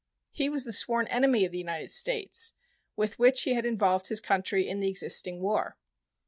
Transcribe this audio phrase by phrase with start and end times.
[0.31, 2.53] He was the sworn enemy of the United States,
[2.95, 5.77] with which he had involved his country in the existing war.